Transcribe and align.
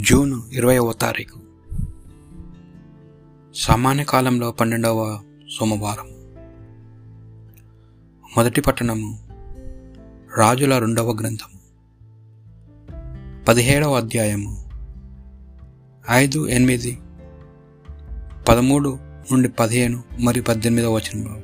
June 0.00 0.40
ఇరవైవ 0.52 0.92
తారీఖు. 0.92 1.40
సామాన్య 3.54 4.04
కాలంలో 4.04 4.52
పన్నెండవ 4.52 5.20
సోమవారం. 5.58 6.08
మొదటి 8.36 8.60
పట్టణము 8.60 9.28
రాజుల 10.36 10.78
రెండవ 10.78 11.12
గ్రంథము. 11.12 11.58
పదిహేడవ 13.44 13.96
అధ్యాయము 13.96 14.70
ఐదు 16.10 16.48
ఎనిమిది 16.48 16.98
పదమూడు 18.48 18.98
నుండి 19.32 19.48
పదిహేను 19.48 20.02
మరియు 20.20 20.42
పద్దెనిమిదవ 20.42 20.94
వచనం 20.94 21.42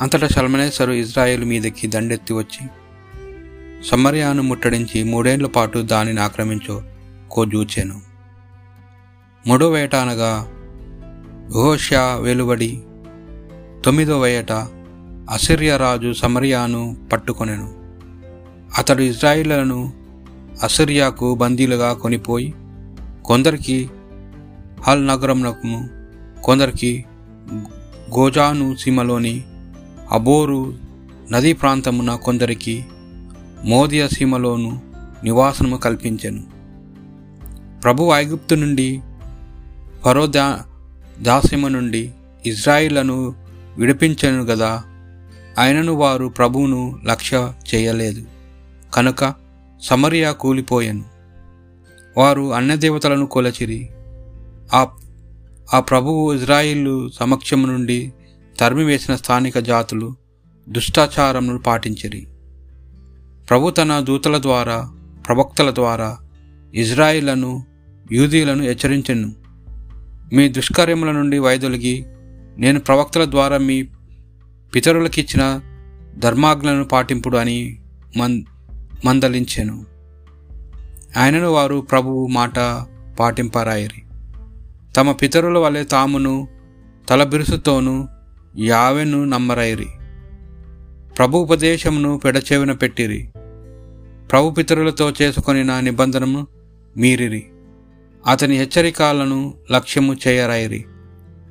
అంతటా 0.00 0.26
సల్మనేశ్వరు 0.26 0.92
ఇజ్రాయేల్ 0.92 1.44
మీదకి 1.44 1.86
దండెత్తి 1.86 2.34
వచ్చి 2.34 2.68
సమర్యాను 3.84 4.42
ముట్టడించి 4.42 5.04
మూడేళ్ళ 5.04 5.46
పాటు 5.46 5.78
దానిని 5.78 6.20
ఆక్రమించో 6.20 6.82
కోజూచాను. 7.30 8.00
మూడో 9.46 9.70
వేట 9.70 9.94
అనగా 9.94 10.48
యెహోషా 11.56 12.16
వెలువడి. 12.16 12.82
తొమ్మిదో 13.84 14.20
వేట 14.20 14.52
అసిరియరాజు 15.30 16.12
సమరియాను 16.12 16.96
పట్టుకొనెను. 17.12 17.74
అతడు 18.78 19.02
ఇజ్రాయిలను 19.02 19.92
అసిరియాకు 20.62 21.34
బందీలుగా 21.34 21.92
కొనిపోయి 21.92 22.54
కొందరికి 23.24 23.90
హల్ 24.88 25.06
నగరంకు 25.06 25.88
కొందరికి 26.42 27.04
గోజాను 28.18 28.76
సీమలోని 28.76 29.44
అబోరు 30.12 30.74
నదీ 31.30 31.52
ప్రాంతమున 31.52 32.14
కొందరికి 32.14 32.86
మోదియ 33.64 34.08
సీమలోను 34.08 34.80
నివాసము 35.24 35.76
కల్పించెను. 35.76 36.42
ప్రభు 37.80 38.10
ఐగుప్తు 38.14 38.54
నుండి 38.54 39.02
ఫరో 40.04 40.26
దా 40.26 40.64
దాసీమ 41.22 41.68
నుండి 41.68 42.10
ఇజ్రాయిలను 42.46 43.34
విడిపించను 43.78 44.42
గదా 44.42 44.82
ఆయనను 45.58 45.92
వారు 45.92 46.26
ప్రభువును 46.26 47.00
లక్ష్య 47.04 47.52
చేయలేదు. 47.74 48.24
కనుక 48.94 49.34
సమరియా 49.82 50.32
కూలిపోయాను. 50.32 51.04
వారు 52.16 52.54
అన్నదేవతలను 52.54 53.26
కొలచిరి. 53.26 53.88
ఆ 54.74 54.88
ఆ 55.74 55.80
ప్రభువు 55.80 56.34
ఇజ్రాయిలు 56.34 57.08
సమక్షము 57.08 57.66
నుండి 57.66 58.12
తరిమివేసిన 58.60 59.16
స్థానిక 59.16 59.58
జాతులు 59.58 60.16
దుష్టాచారమును 60.68 61.58
పాటించిరి. 61.58 62.26
ప్రభు 63.50 63.70
తన 63.70 64.00
దూతల 64.00 64.42
ద్వారా 64.42 64.90
ప్రవక్తల 65.26 65.70
ద్వారా 65.70 66.18
ఇజ్రాయిలను 66.74 67.66
యూదీలను 68.12 68.62
హెచ్చరించెను. 68.62 69.34
మీ 70.32 70.48
దుష్కార్యముల 70.48 71.10
నుండి 71.10 71.38
వైదొలిగి 71.38 72.06
నేను 72.58 72.80
ప్రవక్తల 72.80 73.24
ద్వారా 73.24 73.58
మీ 73.58 73.82
పితరులకిచ్చిన 74.74 75.60
ధర్మాజ్ఞలను 76.18 76.84
పాటింపుడు 76.84 77.36
అని 77.36 77.78
మన్ 78.16 78.42
మందలించాను. 79.04 79.86
ఆయనను 81.16 81.48
వారు 81.48 81.86
ప్రభువు 81.90 82.26
మాట 82.26 82.58
పాటింపరాయిరి. 83.20 84.02
తమ 84.96 85.12
పితరుల 85.12 85.58
వలె 85.58 85.84
తామును 85.84 86.48
తలబిరుసుతోనూ 87.08 88.08
యావెను 88.58 89.24
నమ్మరైరి 89.24 89.86
ప్రభు 91.18 91.38
ఉపదేశమును 91.38 92.18
పెడచెవిన 92.18 92.72
పెట్టిరి. 92.72 93.28
ప్రభు 94.32 94.50
పితరులతో 94.50 95.12
నా 95.52 95.80
నిబంధనము 95.80 96.46
మీరిరి. 96.96 97.46
అతని 98.26 98.56
హెచ్చరికలను 98.56 99.54
లక్ష్యము 99.72 100.16
చేయరాయిరి. 100.28 100.84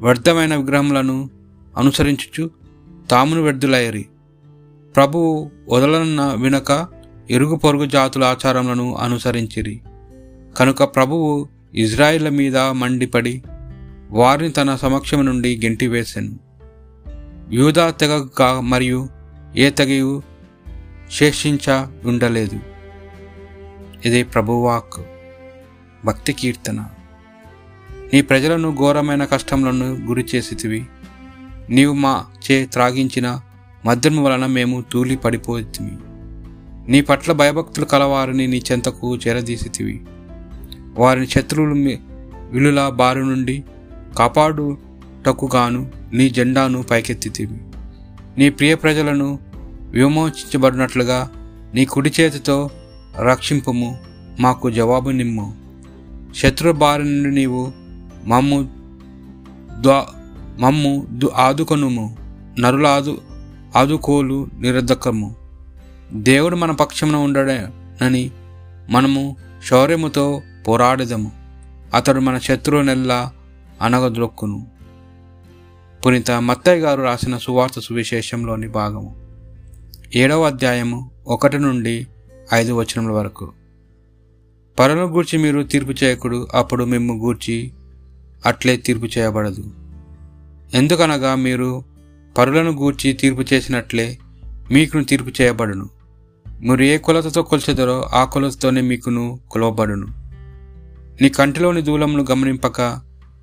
వ్యర్థమైన 0.00 0.56
విగ్రహములను 0.56 1.30
అనుసరించుచు 1.76 2.50
తామును 3.10 3.42
వ్యర్థులయ్యరి. 3.42 4.06
ప్రభువు 4.96 5.50
వదలన్న 5.68 6.36
వినక 6.38 6.86
ఇరుగు 7.30 7.56
పొరుగు 7.56 7.84
జాతుల 7.84 8.24
ఆచారములను 8.24 8.96
అనుసరించిరి. 8.96 9.80
కనుక 10.56 10.82
ప్రభువు 10.82 11.48
ఇజ్రాయిల 11.74 12.28
మీద 12.28 12.58
మండిపడి 12.58 13.42
వారిని 14.10 14.50
తన 14.50 14.76
సమక్షము 14.76 15.22
నుండి 15.22 15.60
గెంటివేశాను 15.64 16.38
యూదా 17.52 17.90
తెగ 17.90 18.28
మరియు 18.60 19.08
ఏ 19.58 19.70
శేషించ 21.12 21.86
ఉండలేదు. 22.04 22.60
ఇది 24.04 24.22
ప్రభువాక్ 24.22 25.00
భక్తి 26.06 26.32
కీర్తన. 26.32 26.84
నీ 28.14 28.20
ప్రజలను 28.20 28.74
ఘోరమైన 28.74 29.24
కష్టములను 29.24 29.84
గురి 29.84 30.26
చేసితివి. 30.34 30.86
నీవు 31.70 31.94
మా 31.94 32.26
చే 32.50 32.66
త్రాగించిన 32.72 33.40
మద్యము 33.86 34.24
వలన 34.24 34.46
మేము 34.46 34.84
తూలి 34.92 35.16
పడిపోతివి 35.16 35.98
నీ 36.90 37.00
పట్ల 37.00 37.32
భయభక్తులు 37.32 37.84
కలవారిని 37.84 38.46
నీ 38.46 38.62
చెంతకు 38.72 39.16
చేరదీసితివి. 39.16 40.06
వారిని 40.94 41.26
శత్రువులు 41.26 41.74
విలుల 42.50 42.88
బారి 42.88 43.20
నుండి 43.20 43.64
కాపాడుటకుగాను 44.18 45.92
నీ 46.12 46.30
జెండాను 46.30 46.82
పైకెత్తితివి. 46.82 47.60
నీ 48.38 48.50
ప్రియ 48.50 48.74
ప్రజలను 48.74 49.47
విమోచించబడినట్లుగా 49.90 51.30
నీ 51.74 51.84
కుడి 51.84 52.12
చేతితో 52.20 52.70
రక్షింపము 53.20 53.98
మాకు 54.40 54.70
జవాబు 54.70 55.10
నిమ్ము. 55.10 55.56
శత్రు 56.36 56.72
బారి 56.72 57.04
నుండి 57.04 57.34
నీవు 57.34 57.72
మమ్ము 58.24 58.68
ద్వా 59.80 60.06
మమ్ము 60.58 61.06
దు 61.10 61.30
ఆదుకొనుము 61.36 62.16
నరుల 62.60 62.86
ఆదు 62.86 63.18
ఆదుకోలు 63.76 64.48
నిరర్ధకము. 64.58 65.34
దేవుడు 66.12 66.56
మన 66.56 66.70
పక్షమున 66.70 67.16
ఉండడనని 67.16 68.30
మనము 68.90 69.36
శౌర్యముతో 69.70 70.42
పోరాడదము. 70.68 71.32
అతడు 71.94 72.20
మన 72.20 72.38
శత్రువునెల్లా 72.38 73.32
అనగదొక్కును 73.82 74.66
పునీత 76.06 76.30
మత్తయ్య 76.30 76.82
గారు 76.82 77.02
రాసిన 77.02 77.38
సువార్త 77.38 77.80
సువిశేషంలోని 77.80 78.68
భాగము. 78.68 79.27
ఏడవ 80.14 80.46
అధ్యాయము 80.46 81.10
ఒకటి 81.26 81.58
నుండి 81.58 82.06
ఐదు 82.54 82.72
వచనముల 82.72 83.12
వరకు. 83.12 83.52
పరను 84.78 85.04
గూర్చి 85.04 85.38
మీరు 85.38 85.62
తీర్పు 85.62 86.04
చేయకుడు 86.04 86.48
అప్పుడు 86.54 86.84
మేము 86.84 87.12
గూర్చి 87.12 87.72
అట్లే 88.46 88.76
తీర్పు 88.76 89.18
చేయబడదు. 89.18 89.70
ఎందుకనగా 90.74 91.34
మీరు 91.34 91.84
పరులను 92.38 92.70
గూర్చి 92.70 93.12
తీర్పు 93.12 93.54
చేసినట్లే 93.54 94.18
మీకును 94.70 95.04
తీర్పు 95.04 95.42
చేయబడును. 95.42 95.90
మీరు 96.62 96.82
ఏ 96.82 96.98
కొలతతో 96.98 97.42
కొలిచెదరో 97.42 98.02
ఆ 98.02 98.24
కొలతతోనే 98.24 98.80
మీకును 98.80 99.40
కొలవబడును. 99.50 100.06
నీ 101.22 101.28
కంటిలోని 101.28 101.82
దూలమును 101.82 102.24
గమనింపక 102.30 102.80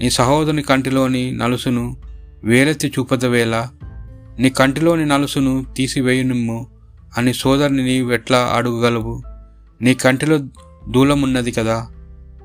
నీ 0.00 0.10
సహోదరుని 0.10 0.62
కంటిలోని 0.62 1.32
నలుసును 1.32 1.96
వేలెత్తి 2.44 2.88
చూపదవేళ 2.88 3.68
నీ 4.38 4.50
కంటిలోని 4.50 5.06
నలుసును 5.06 5.66
తీసివేయునిమ్ము 5.76 6.66
అని 7.18 7.34
సోదరుని 7.34 7.84
నీవు 7.84 8.12
ఎట్లా 8.12 8.38
అడుగగలవు? 8.38 9.22
నీ 9.82 9.94
కంటిలో 9.94 10.38
దూలమున్నది 10.88 11.52
కదా. 11.52 11.88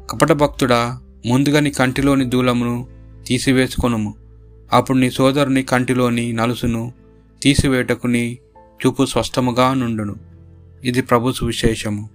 కపట 0.09 0.31
భక్తుడా 0.31 0.99
ముందుగా 1.25 1.59
నీ 1.59 1.71
కంటిలోని 1.71 2.25
దూలమును 2.25 2.87
తీసివేసుకొనుము. 3.27 4.15
అప్పుడు 4.73 4.97
నీ 4.97 5.11
సోదరుని 5.11 5.63
కంటిలోని 5.63 6.33
నలుసును 6.33 6.93
తీసివేటకు 7.41 8.07
నీ 8.07 8.37
చూపు 8.85 9.05
స్పష్టముగా 9.05 9.73
నుండును. 9.73 10.15
ఇది 10.83 11.01
ప్రభు 11.01 11.31
సువిశేషము. 11.31 12.09